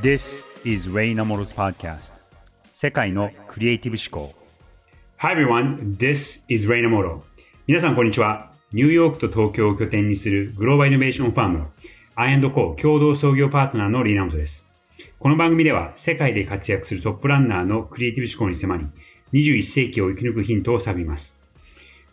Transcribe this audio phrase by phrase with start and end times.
[0.00, 2.14] This is Ray Namoro's podcast.
[2.72, 4.34] 世界のクリエイティブ思考。
[5.18, 7.20] Hi everyone, this is Ray Namoro.
[7.68, 8.50] 皆さんこんにちは。
[8.72, 11.70] ニューヨークと東京を拠点にするグローバルイノベーションファームの
[12.16, 14.68] I&Co 共同創業パートナーのリーナモトです。
[15.20, 18.86] この番組では世界で活躍するトップランナーのクリエイティブ思考に迫り
[19.32, 21.40] 21世紀を生き抜くヒントを探ります。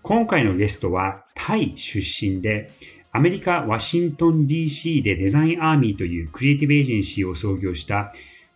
[0.04, 2.72] 今回のゲストはタイ出身で
[3.14, 8.14] アメリカ・ワシントン DC でデザインアーミーというクリエイティブエージェンシーを創業した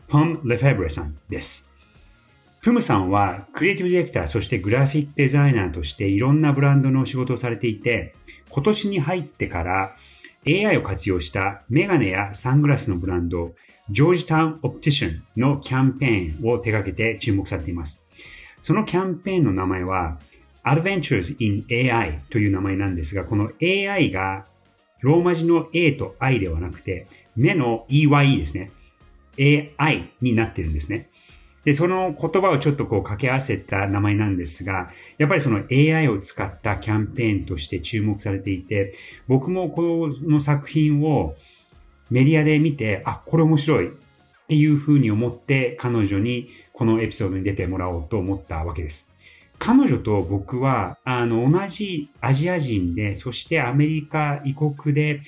[0.08, 1.73] ポム・レフェブレさんです。
[2.62, 8.16] プムさんはクリエイティブディレクターそしてグラフィックデザイナーとしていろんなブランドの仕事をされていて、
[8.49, 9.98] 今年に入ってから
[10.48, 13.55] AI を活用したメガネやサングラスのブランド、
[13.90, 18.05] ジョージタウン・オプティションのキャンペーンを手掛けて注目されています。
[18.62, 20.18] そのキャンペーンの名前は
[20.66, 24.46] Adventures in AI という名前なんですが、この AI が
[25.02, 28.72] ローマ字の A と I ではなくて、目の EYE ですね。
[29.78, 31.10] AI になってるんですね。
[31.66, 38.94] で、その言葉をちょっとこう掛け合わせた名前なんですが、やっぱりその AI を使ったキャンペーンとして注目されていて、
[39.27, 41.35] 僕もこの作品を
[42.10, 43.91] メディアで見て、あ、これ面白いっ
[44.48, 49.15] ていうふうに思って彼女にこのエピソードに出てもらおうと思ったわけです。
[49.59, 55.21] 彼女と僕は、あの、同じアジア人で、そしてアメリカ異国で、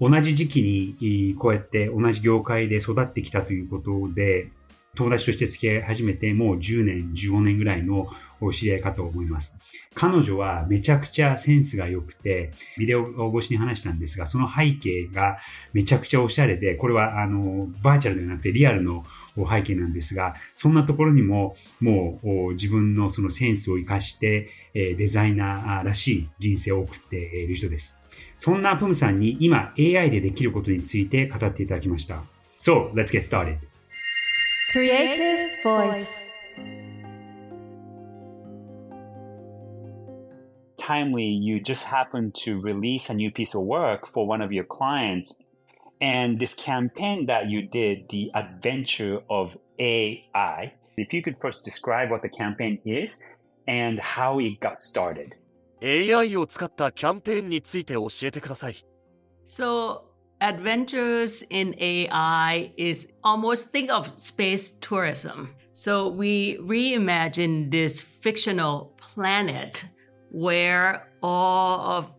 [0.00, 4.50] 同じ時期にこうやって同じ業界で育ってきたということで、
[4.94, 8.08] 友達として付き合い始めてもう10年、15年ぐらいの
[8.52, 9.56] 知り合いかと思います。
[9.94, 15.38] 彼女はめちゃくちゃセンスが良くて、ビデオ越しに話したんですが、その背景が
[15.72, 19.04] めちゃくちゃおしゃれで、これはあの、バーチャルではなくてリアルの
[19.36, 27.98] 背景なんですが、そんなところにももう自分のそのセンスを活かして、デザイナーらしい人生を送っている人です。
[28.38, 32.22] そんなプムさんに今 AI でできることについて語っていただきました。
[32.56, 33.58] So, let's get started.
[34.72, 36.08] Creative Voice
[40.78, 44.64] Timely, you just happen to release a new piece of work for one of your
[44.64, 45.40] clients
[46.01, 52.11] And this campaign that you did, the adventure of AI, if you could first describe
[52.11, 53.21] what the campaign is
[53.67, 55.35] and how it got started.
[55.81, 58.75] AI を使ったキャンペーンについて教えてください。
[59.43, 60.01] So,
[60.39, 65.49] adventures in AI is almost think of space tourism.
[65.73, 69.85] So, we reimagine this fictional planet
[70.31, 72.11] where all of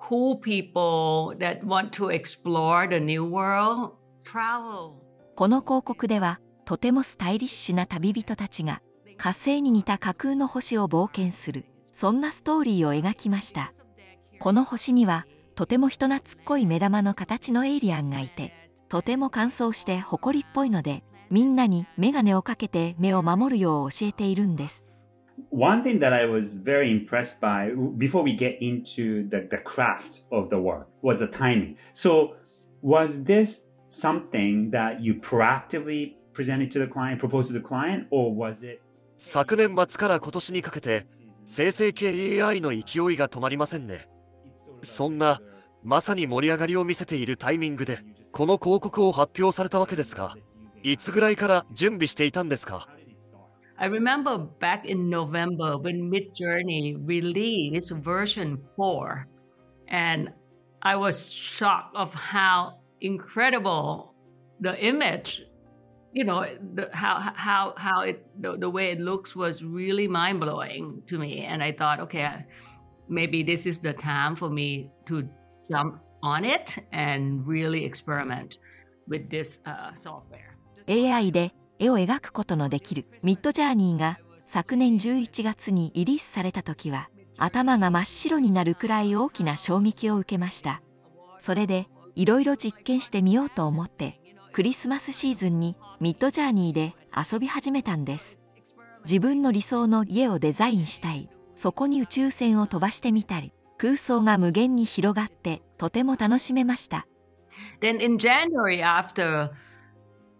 [0.00, 3.92] cool people that want to explore the new world
[4.24, 4.94] travel.
[5.36, 8.80] この広告ではとてもスタイリッシュな旅人たちが
[9.16, 11.66] 火星に似た架空の星を冒険する。
[11.92, 13.72] そんなストーリーを描きました。
[14.38, 18.54] この星にはとても人懐っこい目玉の形のエイリアンがいて
[18.88, 24.84] とても乾燥して誇りっぽいのでみんなに眼鏡をかけて目を守るよう教えているんです。
[25.50, 30.50] One thing that I was very impressed by before we get into the, the craft of
[30.50, 31.76] the work was the timing.
[31.92, 32.34] So
[32.82, 38.34] was this something that you proactively presented to the client, proposed to the client, or
[38.34, 38.80] was it?
[39.16, 41.06] 昨年末から今年にかけて
[41.44, 44.08] 生成系 AI の勢いが止まりませんね。
[44.82, 45.40] そんな
[45.82, 47.98] まさに盛り上がりを見せているタイミングで
[48.32, 50.36] この広告を発表されたわけですが、
[50.82, 52.88] いつぐらいから準備していたんですか
[53.80, 59.26] I remember back in November when Midjourney released version 4,
[59.88, 60.28] and
[60.82, 64.14] I was shocked of how incredible
[64.60, 65.46] the image,
[66.12, 70.40] you know, the, how how how it the, the way it looks was really mind
[70.40, 72.44] blowing to me, and I thought, okay,
[73.08, 75.26] maybe this is the time for me to
[75.70, 78.58] jump on it and really experiment
[79.08, 80.54] with this uh, software.
[80.86, 87.08] AI で絵を描くことのできるミッドジャーニーが昨年11月にリリースされた時は
[87.38, 90.82] 頭が真っ白になるくらい大きな衝撃を受けました。
[91.38, 94.20] それでいろいろ実験してみようと思って
[94.52, 98.38] クリスマスシーズンにミッドジャーニーで遊び始めたんです。
[99.04, 101.28] 自分の理想の家をデザインしたい。
[101.60, 107.06] そこに宇宙船を飛ばしてみたり空想が無限に広がってとても楽しめました。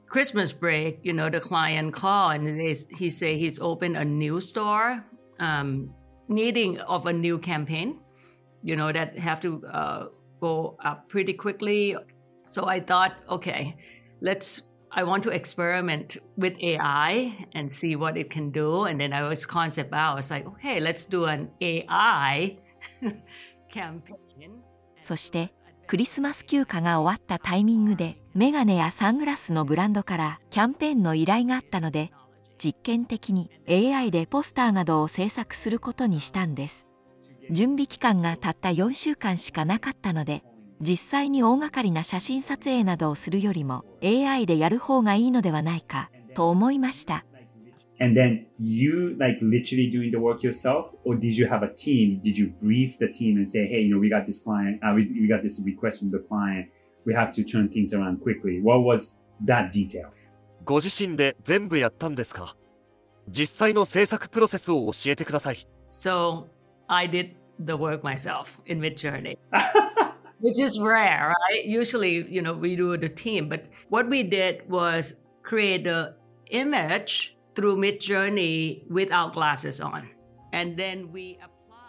[0.10, 4.40] Christmas break, you know, the client called and they, he say he's opened a new
[4.40, 5.04] store,
[5.40, 5.90] um,
[6.28, 8.00] needing of a new campaign,
[8.64, 10.08] you know, that have to uh,
[10.40, 11.96] go up pretty quickly.
[12.48, 13.76] So I thought, okay,
[14.22, 14.62] let's.
[14.98, 18.86] I want to experiment with AI and see what it can do.
[18.86, 20.14] And then I was concept out.
[20.14, 22.58] I was like, okay, let's do an AI
[23.74, 24.62] campaign.
[25.02, 25.54] そして
[25.86, 32.13] クリスマス休暇が終わったタイミングで メガネやサングラスのブランドからキャンペーンの依頼があったので
[32.59, 36.87] 実験的に AI でポスターなどを制作することにしたんです。
[37.51, 40.45] 準備期間がたった4週間しかなかったので
[40.81, 47.25] 実際に大掛かりな写真撮影などをするよりも AI でやる方がいいのではないかと思いました。
[47.99, 48.07] え
[57.11, 58.61] we have to turn things around quickly.
[58.63, 60.11] What was that detail?
[60.65, 62.55] ご自身で全部やったんですか
[63.29, 65.67] 実際の制作プロセスを教えてください。
[65.91, 66.45] So
[66.87, 69.37] I did the work myself in Midjourney,
[70.41, 71.65] which is rare, right?
[71.65, 76.15] Usually, you know, we do the team, but what we did was create the
[76.51, 80.09] image through Midjourney without glasses on.
[80.53, 81.39] And then we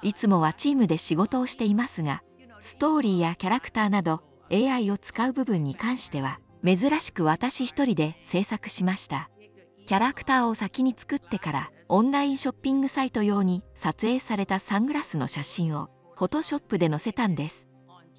[0.02, 2.24] いつもはチームで仕事をしていますが
[2.60, 9.30] ストーリーやキャラクターなど AI を使う部分に関しては珍しく私一人で制作しました。
[9.86, 17.68] キャラクターを先に作ってからオンラインショッピングサイト用に撮影されたサングラスの写真をフォトショップで載せたんです。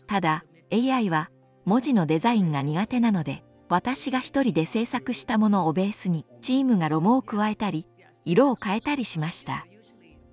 [0.07, 1.31] ただ AI は
[1.65, 7.87] 文字のデザインが苦手なので私が一人で制作したものをベースにチームがロゴを加えたり
[8.25, 9.67] 色を変えたりしました。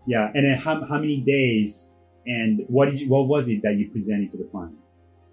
[0.07, 1.93] Yeah, and then how, how many days
[2.25, 4.71] and what did you, what was it that you presented to the client?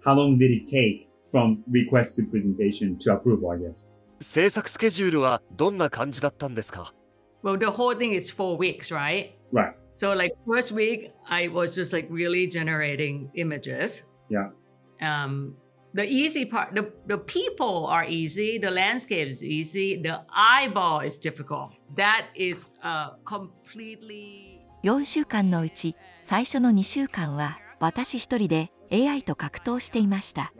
[0.07, 3.91] How long did it take from request to presentation to approval, I guess?
[4.21, 6.93] 制作スケジュールはどんな感じだったんですか
[7.43, 9.35] well, the whole thing is four weeks, right?
[9.51, 9.73] Right.
[9.93, 14.03] So like first week, I was just like really generating images.
[14.29, 14.51] Yeah.
[15.01, 15.55] Um,
[15.93, 21.17] the easy part, the, the people are easy, the landscape is easy, the eyeball is
[21.17, 21.71] difficult.
[21.95, 30.53] That is uh, completely 4週間のうち最初の2週間は私一人で AI と格闘していました。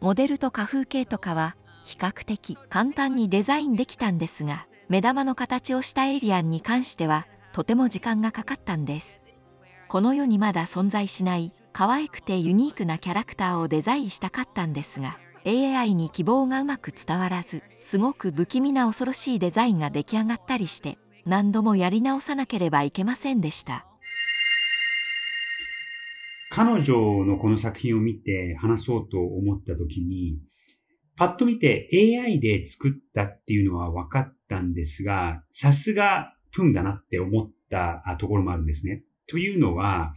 [0.00, 9.16] モデルと花風景とかは比較的簡単にデザインできたんですが目玉の形をしたエイリアンに関してはとても時間がかかったんです。
[9.88, 23.86] この世にまだ存在しない可愛くてユニークなキャラクターをデザインしたかったんですが AI に希望がうまく伝わらずすごく不気味な恐ろしいデザインが出来上がったりして何度もやり直さなければいけませんでした。
[26.52, 30.40] 彼女のこの作品を見て話そうと思った時に、
[31.16, 39.04] パッと見て AI で作ったっていうのは分かったんですが、さすがプンだなって思ったところもあるんですね。
[39.28, 40.12] というのは、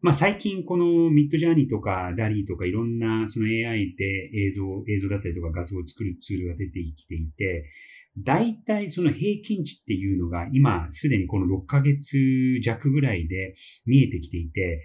[0.00, 4.04] まあ最近このミッドジャーニーとかダリーとかいろんなその AI で
[4.48, 7.70] 映像、映像だったりとか画像を作るツールが出てきていて、
[8.18, 12.18] 大体その平均値っていうのが今すでにこの6ヶ月
[12.60, 13.54] 弱ぐらいで
[13.86, 14.82] 見えてきていて、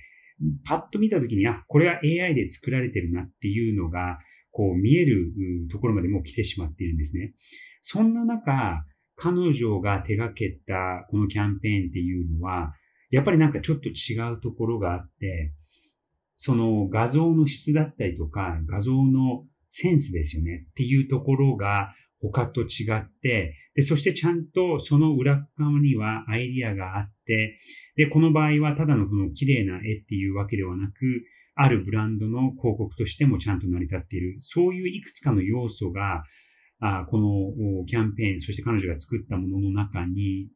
[0.66, 4.20] パッと見たときに、あ、これは AI で作られてるなっていうのが、
[4.52, 5.32] こう見える
[5.72, 7.34] ところまでもう来てしまっているんですね。
[7.82, 8.84] そんな中、
[9.16, 12.74] 彼女が手掛けたこのキャンペーンっていうのは、
[13.12, 15.54] やっぱりなんかちょっと違うところがあって、
[16.38, 22.66] その画像の質だったりとか、画像のセンスですよねっていうところが他と違
[22.98, 27.58] って、で、そしてちゃんとその裏側にはアイディアがあって、
[27.96, 30.94] で、この場合はただのこの綺麗な絵っていうわけではなく、
[31.56, 34.38] あるブランドの広告としてもちゃんと成り立っている。
[34.42, 36.24] そういういくつかの要素が、
[36.82, 40.48] あこのキャンペーン、そして彼女が作ったものの中に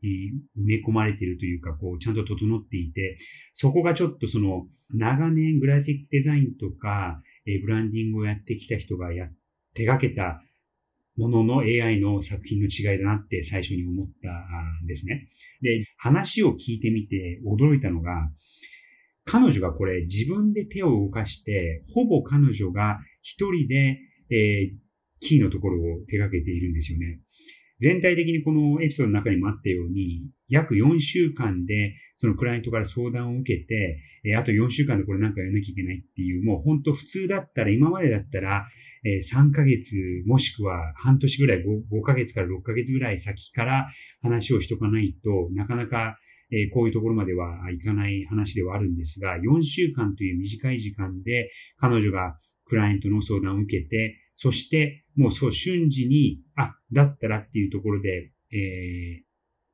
[0.57, 3.17] 埋め込まれているというか、こう、ちゃんと整っていて、
[3.51, 9.27] そこがちょっとその、長年グラフィックデザインとか、ブランディングをやってきた人がや、
[9.73, 10.41] 手掛けた
[11.17, 14.29] ものの AI の作品の違いだなって最初に思った
[14.83, 15.27] んですね。
[15.61, 18.31] で、話を聞いてみて驚いたのが、
[19.25, 24.77] 彼女がこれ自分で手を動かして、ほぼ彼女が一人で、えー、
[25.19, 27.21] キーのところを手掛けているんですよね。
[27.79, 38.67] 全体的にこのエピソードの中にもあったように、約4週間でそのクライアントから相談を受けて、えー、あと4週間でこれなんかやらなきゃいけないっていう、もう本当普通だったら、今までだったら、
[39.03, 39.95] え3ヶ月
[40.25, 43.87] もしくは半年ぐらい 5, 5ヶ月から6ヶ月ぐらい先から
[44.21, 46.17] 話をしとかないとなかなか、
[46.51, 59.23] えこういうところまではいかない話ではあるんですが4週間という短い時間で彼女がクライアントの相談を受けてそしてもうそう瞬時にあ、だったらっていうところで、え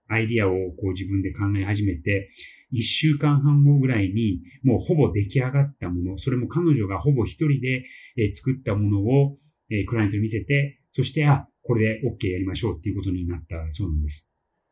[0.10, 2.30] ー、アイディアをこう自分で考え始めて
[2.72, 7.84] 一週間半後ぐらいに、もうほぼ出来上がったもの、それも彼女がほぼ一人で、
[8.20, 9.38] え作ったものを、
[9.70, 14.32] えクライアントに見せて、そして、あ、これで OK やりましょうっていうことになったそうなんです。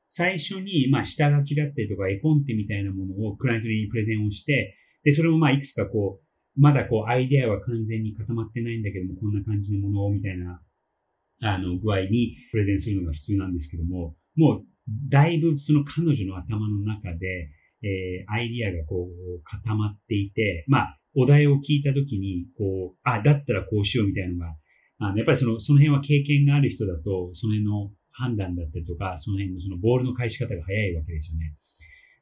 [0.10, 10.62] 最初に、まあ、下書きだったりとか、絵コンテみたいなものをクライアントにプレゼンをして、で、それもまあ、いくつかこう、まだこう、アイデアは完全に固まってないんだけども、こんな感じのものを、みたいな、
[11.42, 14.66] あの、具合にプレゼンするのが普通なんですけども、もう、
[15.10, 17.51] だいぶその彼女の頭の中で、
[17.84, 24.55] えー、アイディアがこう、固まっていて、まあ、お題を聞いたときに、こう、あ、だったらこうしようみたいなのが、
[25.00, 31.55] あの、やっぱりその、その辺は経験がある人だと、その辺の判断だったりとか、その辺のそのボールの返し方が早いわけですよね。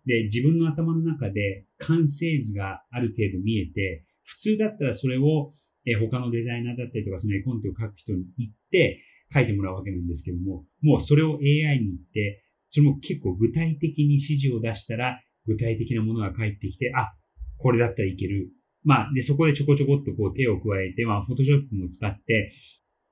[0.05, 5.51] で、自分の頭の中で完成図がある程度見えて、普通だったらそれを、
[5.85, 17.13] え他のデザイナーだったりとか、その絵コンテを書く人に言って書いてもらうわけなんですけども、もうそれを AI に言って、それも結構具体的に指示を出したら、具体的なものが返ってきて、あ、
[17.57, 18.51] これだったらいける。
[18.85, 22.53] まあ、で、そこでちょこちょこっとこう手を加えて、まあ、フォトショップも使って、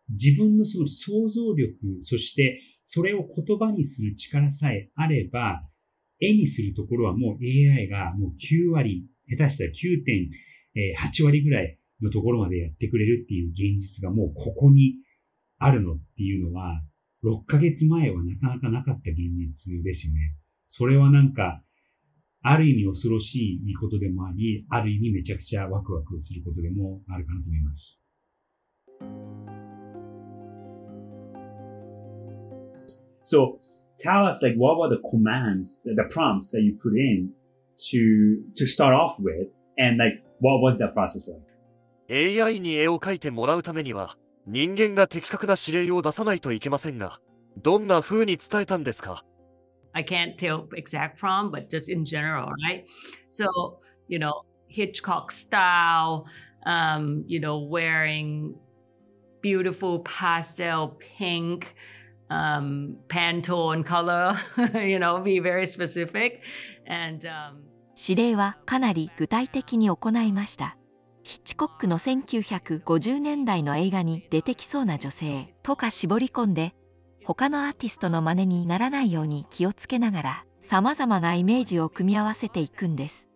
[0.10, 5.68] 自分のその想像力、そしてそれを言葉にする力さえあれば、
[6.20, 14.96] 絵にするところはもう AI がもう9割、下手したら9.8割ぐらいのところまでやってくれるっていう現実がもうここに
[15.58, 16.84] あるのっていうのは、
[17.24, 20.36] 6ヶ月前はなかなかなかった現実ですよね。
[20.68, 21.64] それはなんか、
[22.46, 28.04] ある意味恐ろしいことでもあり、ある意味めちゃくちゃワクワクすることでもあるかなと思います。
[33.24, 33.60] So,
[33.98, 37.30] tell us like what were the commands, the prompts that you put in
[37.92, 39.48] to to start off with,
[39.78, 41.42] and like what was that process like?
[42.10, 47.22] AI に絵を描いてもらうためには、人間が的確な指令を出さないといけませんが、
[47.62, 49.24] どんな風に伝えたんですか
[49.94, 52.86] I can't tell exact prompt, but just in general, right?
[53.28, 56.28] So, you know, Hitchcock style,
[56.66, 58.56] um, you know, wearing
[59.42, 61.76] beautiful pastel pink,
[62.30, 64.40] um, Pantone color,
[64.74, 66.42] you know, be very specific.
[66.88, 67.64] And, um,
[67.96, 70.78] 指令はかなり具体的に行いました。
[71.22, 76.76] ヒッチコックの1950年代の映画に出てきそうな女性とか絞り込んで
[77.26, 83.28] 他のアーティストの真似にならないように気をつけながら様々なイメージを組み合わせていくんです。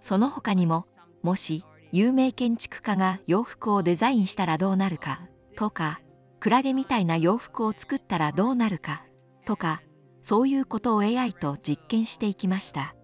[0.00, 0.86] その他にも
[1.22, 5.22] もし有名建築家が洋服をデザインしたらどうなるか
[5.56, 6.00] とか
[6.40, 9.04] クラゲみたいな洋服を作ったらどうなるか
[9.44, 9.82] とか
[10.22, 12.94] そういうことを AI と実験していきました。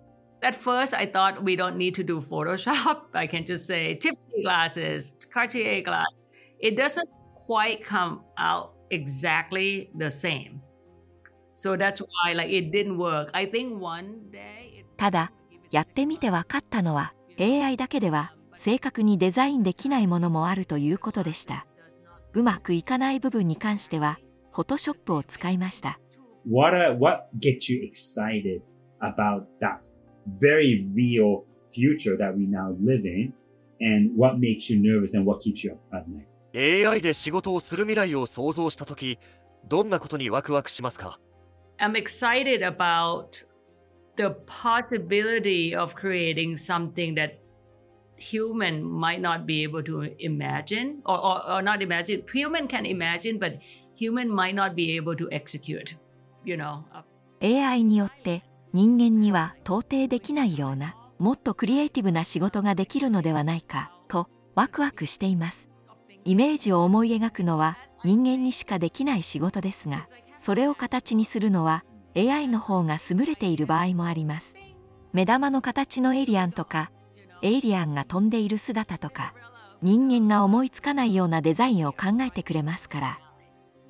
[0.43, 3.09] At first, I thought we don't need to do Photoshop.
[3.15, 6.05] I can just say Tiffany glasses, Cartier glass.
[6.61, 7.09] It doesn't
[7.47, 10.61] quite come out exactly the same.
[11.53, 13.31] So that's why like it didn't work.
[13.33, 14.85] I think one day.
[14.97, 15.33] ただ、
[15.71, 21.67] やってみて分かったのは AI だけでは正確にデザインできないものもあるということでした。
[22.33, 24.19] うまくいかない部分に関しては、
[24.53, 25.99] フォトショップを使いました。
[26.49, 28.61] What, are, what gets you excited
[29.01, 29.81] about that
[30.41, 33.33] very real future that we now live in?
[33.81, 36.27] And what makes you nervous and what keeps you up at night?
[36.55, 39.19] AI で仕事をする未来を想像したとき、
[39.67, 41.19] どんなことにワクワクしますか
[41.79, 43.45] I'm excited about
[44.17, 47.39] the possibility of creating something that
[48.17, 53.39] human might not be able to imagine or, or, or not imagine human can imagine
[53.39, 53.59] but
[53.97, 55.97] human might not be able to execute
[56.45, 56.85] you know
[57.43, 65.69] AI によって人間には到底できないようなもっとクリエイティブな仕事ができるのではないかとワクワクしています
[66.27, 71.85] イメージを思い描くのは人間にしかできない仕事ですがそれを形にするのは
[72.17, 74.55] AI の方が優れている場合もあります。
[75.13, 76.91] 目玉の形のエイリアンとか
[77.43, 79.35] エイリアンが飛んでいる姿とか
[79.83, 83.21] 人間が思いつかないようなデザインを考えてくれますから。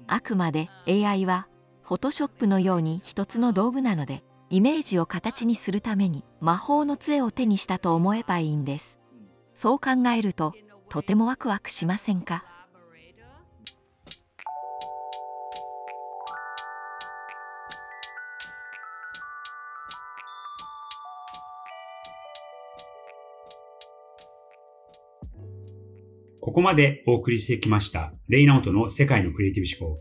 [0.06, 1.48] あくまで AI は
[1.82, 8.98] フォトショップのように一つの道具なのでイメージを形にするために魔法の杖を手にしたと思えばいいんです。
[9.54, 10.52] そう考えると
[10.94, 12.44] とてもワクワクしませんか？
[26.40, 30.00] ここまでお送りしてきました、レイナオトの世界のクリエイティブ思考。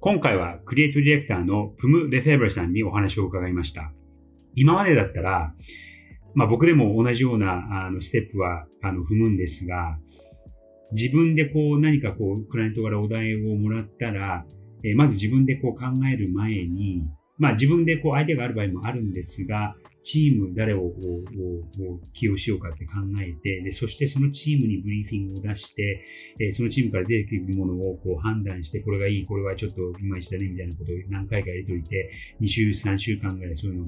[0.00, 3.92] 今回はクリエイティブディレクターのプム・レフェーブルさんにお話を伺いました。
[4.56, 5.54] 今までだったら、
[6.34, 10.00] まあ僕でも同じようなあのステップはあの踏むんですが、
[10.96, 14.46] 自分でこう何かこうクライアントからお題をもらったら、
[14.82, 17.02] えー、まず自分でこう考える前に、
[17.36, 20.92] まあ自分でこうアイデアがある場合もあるんですが、チーム誰を
[22.14, 26.04] 起用しようかって考えて、で、そしてそのチームにブリーフィングを出して、
[26.40, 33.84] えそのチームから出てくるものをこう判断して、これがいい、これはちょっといまいちだね、みたいなことを何回かやりといて、2週、3週間ぐらいそういう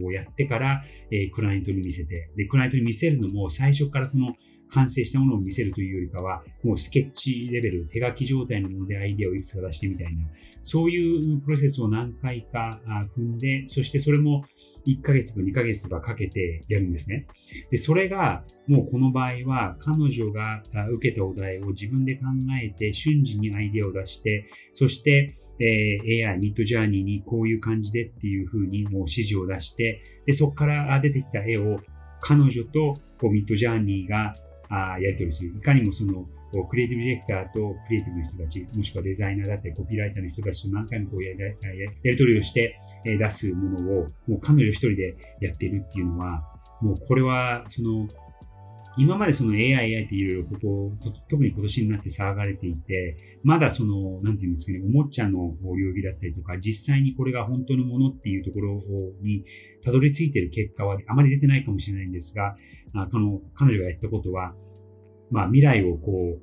[0.00, 4.34] のをやってから、えクライアントに見せて、で、クライアントに見せるのも最初からこの
[4.72, 10.26] 完成したものを見せるというよりかは、もうスケッチレベル、手書き状態のものでアイデアをいくつか出してみたいな、
[10.62, 12.80] そういうプロセスを何回か
[13.16, 14.44] 踏んで、そしてそれも
[14.86, 17.26] 1ヶ月とか2ヶ月とかかけてやるんですね。
[17.70, 20.62] で、それがもうこの場合は彼女が
[20.92, 22.22] 受けたお題を自分で考
[22.62, 31.78] えて瞬時にアイデアを出して、そしてえ、AI、ミッドジャーニーにこういう感じでっていうふうにもう指示を出して、で、そこから出てきた絵を
[32.20, 34.34] 彼女とこうミッドジャーニーが
[34.72, 35.50] あやり取りする。
[35.56, 36.26] いかにもその、
[36.68, 41.52] クリエイティブディレクターとクリエイティブの人たち、もしくはデザイナーだったりコピーライターの人たちと何回もこうやや
[42.04, 46.42] り取りをして、出すものを、もう彼女一人でやっているっていうのは、
[46.80, 48.08] もうこれは、その、
[48.98, 50.92] 今までその AI、AI っていろいろここ、
[51.30, 58.82] 特に今年になって騒がれていて、まだその、なんていうんですかね、おもちゃの領域だったりとか、実際にこれが本当のものっていうところ
[59.22, 59.44] に
[59.82, 62.54] たどり着いている結果はあまり出てないかもしれないんですが、
[62.94, 64.54] あこの彼女がやったことは、
[65.30, 66.42] まあ未来をこう、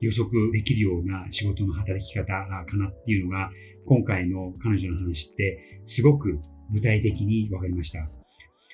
[0.00, 3.50] 予測できるような仕事の働き方かなっていうのが、
[3.86, 6.40] 今回の彼女の話ってすごく
[6.72, 8.00] 具体的に分かりました。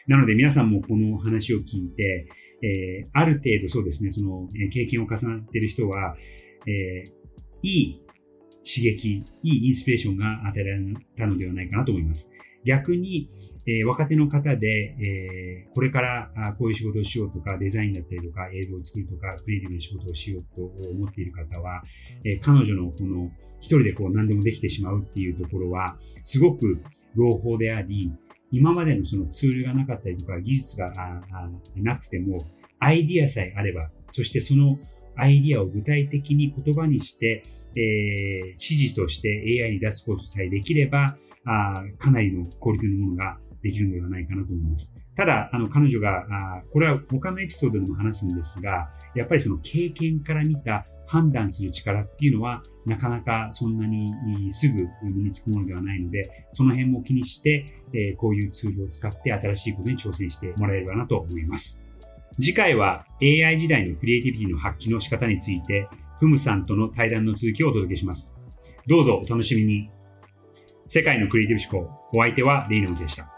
[0.06, 2.28] なので皆さんもこの話を聞いて、
[2.62, 6.17] えー、ある程度そうですね、その、えー、経験を重ねている人は、
[6.67, 7.12] えー、
[7.62, 8.03] いい
[8.65, 12.31] 刺激、いいインスピレーションが与えられたのではないかなと思います。
[12.65, 13.31] 逆に、
[13.67, 21.83] えー、若手の方で、えー、これからあこういう仕事をしようとか、デザインだったりとか、映像を作るとか、クリエイティブな仕事をしようと思っている方は、
[22.25, 26.83] えー、彼女のこの一人でこう何でもできてしまうっていうところは、すごく
[27.15, 28.12] 朗報であり、
[28.50, 30.93] 今までのそのツールがなかったりとか、技術が
[31.76, 32.47] なくても、
[32.78, 34.78] アイディアさえあれば、そしてその
[35.17, 37.45] アイディアを具体的に言葉にして、
[37.76, 44.97] えー、指示として AI に出すことさえできれば、あかなりのクオリティのものができるのではないかなと思います。
[45.17, 54.12] ただ、あの、彼女が、あこれは他のエピソードでも話すんですが、やっぱりその経験から見た判断する力っていうのは、なかなかそんなに
[54.53, 61.85] すぐ身につくものではないので、その辺も気にして、えこういうツールを使って新しいことに挑戦してもらえればなと思います。
[62.37, 65.88] 次回は AI 時代のクリエイティビティの発揮の仕方について、
[66.21, 68.38] フムさんとの対談の続きをお届けします。
[68.87, 69.90] どうぞお楽しみに。
[70.87, 73.38] 世界のクリエイティブ思考、お相手はレイナムでした。